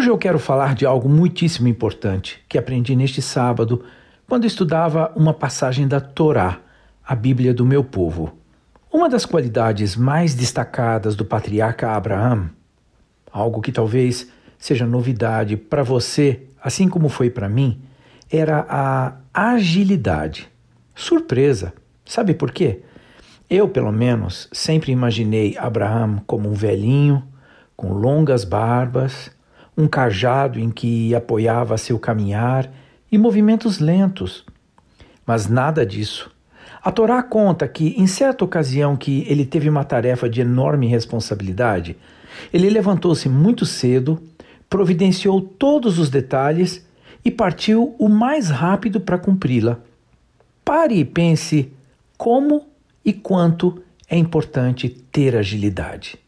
Hoje 0.00 0.08
eu 0.08 0.16
quero 0.16 0.38
falar 0.38 0.74
de 0.74 0.86
algo 0.86 1.10
muitíssimo 1.10 1.68
importante 1.68 2.42
que 2.48 2.56
aprendi 2.56 2.96
neste 2.96 3.20
sábado 3.20 3.84
quando 4.26 4.46
estudava 4.46 5.12
uma 5.14 5.34
passagem 5.34 5.86
da 5.86 6.00
Torá, 6.00 6.58
a 7.06 7.14
Bíblia 7.14 7.52
do 7.52 7.66
meu 7.66 7.84
povo. 7.84 8.32
Uma 8.90 9.10
das 9.10 9.26
qualidades 9.26 9.96
mais 9.96 10.34
destacadas 10.34 11.14
do 11.14 11.22
patriarca 11.22 11.90
Abraão, 11.90 12.48
algo 13.30 13.60
que 13.60 13.70
talvez 13.70 14.26
seja 14.58 14.86
novidade 14.86 15.54
para 15.54 15.82
você, 15.82 16.44
assim 16.64 16.88
como 16.88 17.10
foi 17.10 17.28
para 17.28 17.46
mim, 17.46 17.82
era 18.32 18.64
a 18.70 19.16
agilidade. 19.34 20.48
Surpresa! 20.94 21.74
Sabe 22.06 22.32
por 22.32 22.52
quê? 22.52 22.80
Eu, 23.50 23.68
pelo 23.68 23.92
menos, 23.92 24.48
sempre 24.50 24.92
imaginei 24.92 25.58
Abraão 25.58 26.22
como 26.26 26.48
um 26.48 26.54
velhinho, 26.54 27.22
com 27.76 27.92
longas 27.92 28.44
barbas, 28.44 29.30
um 29.80 29.88
cajado 29.88 30.58
em 30.60 30.70
que 30.70 31.14
apoiava 31.14 31.78
seu 31.78 31.98
caminhar 31.98 32.70
e 33.10 33.16
movimentos 33.16 33.78
lentos. 33.78 34.44
Mas 35.26 35.48
nada 35.48 35.86
disso. 35.86 36.30
A 36.82 36.90
Torá 36.92 37.22
conta 37.22 37.66
que, 37.66 37.94
em 37.98 38.06
certa 38.06 38.44
ocasião 38.44 38.96
que 38.96 39.24
ele 39.28 39.44
teve 39.44 39.68
uma 39.68 39.84
tarefa 39.84 40.28
de 40.28 40.40
enorme 40.40 40.86
responsabilidade, 40.86 41.96
ele 42.52 42.70
levantou-se 42.70 43.28
muito 43.28 43.66
cedo, 43.66 44.20
providenciou 44.68 45.40
todos 45.40 45.98
os 45.98 46.10
detalhes 46.10 46.86
e 47.24 47.30
partiu 47.30 47.94
o 47.98 48.08
mais 48.08 48.48
rápido 48.48 49.00
para 49.00 49.18
cumpri-la. 49.18 49.78
Pare 50.64 50.94
e 50.94 51.04
pense 51.04 51.72
como 52.16 52.66
e 53.04 53.12
quanto 53.12 53.82
é 54.08 54.16
importante 54.16 54.88
ter 54.88 55.36
agilidade. 55.36 56.18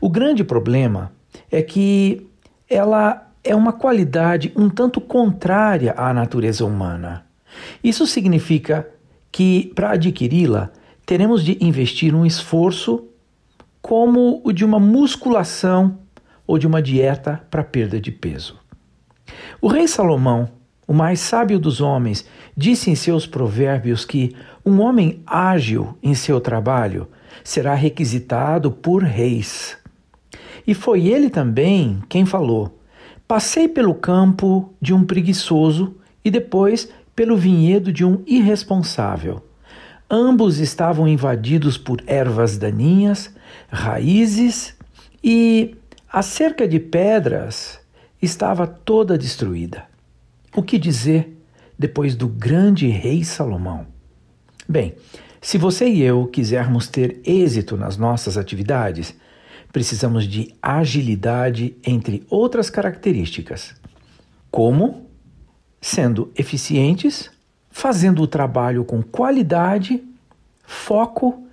O 0.00 0.08
grande 0.08 0.44
problema 0.44 1.12
é 1.50 1.62
que 1.62 2.26
ela 2.72 3.30
é 3.44 3.54
uma 3.54 3.72
qualidade 3.72 4.52
um 4.56 4.70
tanto 4.70 5.00
contrária 5.00 5.94
à 5.96 6.12
natureza 6.14 6.64
humana. 6.64 7.26
Isso 7.82 8.06
significa 8.06 8.88
que, 9.30 9.72
para 9.74 9.92
adquiri-la, 9.92 10.70
teremos 11.04 11.44
de 11.44 11.58
investir 11.60 12.14
um 12.14 12.24
esforço 12.24 13.08
como 13.80 14.40
o 14.44 14.52
de 14.52 14.64
uma 14.64 14.78
musculação 14.78 15.98
ou 16.46 16.56
de 16.56 16.66
uma 16.66 16.80
dieta 16.80 17.44
para 17.50 17.64
perda 17.64 18.00
de 18.00 18.12
peso. 18.12 18.58
O 19.60 19.68
rei 19.68 19.88
Salomão, 19.88 20.48
o 20.86 20.92
mais 20.92 21.20
sábio 21.20 21.58
dos 21.58 21.80
homens, 21.80 22.24
disse 22.56 22.90
em 22.90 22.94
seus 22.94 23.26
provérbios 23.26 24.04
que 24.04 24.36
um 24.64 24.80
homem 24.80 25.22
ágil 25.26 25.96
em 26.02 26.14
seu 26.14 26.40
trabalho 26.40 27.08
será 27.42 27.74
requisitado 27.74 28.70
por 28.70 29.02
reis. 29.02 29.76
E 30.66 30.74
foi 30.74 31.06
ele 31.06 31.28
também 31.30 32.02
quem 32.08 32.24
falou: 32.24 32.78
Passei 33.26 33.68
pelo 33.68 33.94
campo 33.94 34.72
de 34.80 34.92
um 34.92 35.04
preguiçoso 35.04 35.96
e 36.24 36.30
depois 36.30 36.88
pelo 37.14 37.36
vinhedo 37.36 37.92
de 37.92 38.04
um 38.04 38.22
irresponsável. 38.26 39.42
Ambos 40.10 40.58
estavam 40.58 41.08
invadidos 41.08 41.78
por 41.78 42.02
ervas 42.06 42.58
daninhas, 42.58 43.34
raízes 43.70 44.76
e 45.24 45.74
a 46.12 46.20
cerca 46.20 46.68
de 46.68 46.78
pedras 46.78 47.80
estava 48.20 48.66
toda 48.66 49.16
destruída. 49.16 49.84
O 50.54 50.62
que 50.62 50.78
dizer 50.78 51.34
depois 51.78 52.14
do 52.14 52.28
grande 52.28 52.86
rei 52.88 53.24
Salomão? 53.24 53.86
Bem, 54.68 54.94
se 55.40 55.58
você 55.58 55.88
e 55.88 56.02
eu 56.02 56.26
quisermos 56.26 56.86
ter 56.86 57.20
êxito 57.24 57.76
nas 57.76 57.96
nossas 57.96 58.36
atividades, 58.36 59.14
precisamos 59.72 60.24
de 60.28 60.54
agilidade, 60.60 61.74
entre 61.84 62.24
outras 62.28 62.68
características. 62.68 63.74
Como? 64.50 65.10
Sendo 65.80 66.30
eficientes, 66.36 67.30
fazendo 67.70 68.22
o 68.22 68.26
trabalho 68.26 68.84
com 68.84 69.02
qualidade, 69.02 70.04
foco 70.62 71.46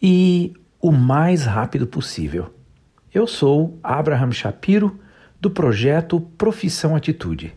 e 0.00 0.52
o 0.80 0.92
mais 0.92 1.44
rápido 1.44 1.86
possível. 1.86 2.54
Eu 3.12 3.26
sou 3.26 3.78
Abraham 3.82 4.32
Shapiro, 4.32 5.00
do 5.40 5.50
projeto 5.50 6.20
Profissão 6.20 6.94
Atitude. 6.94 7.54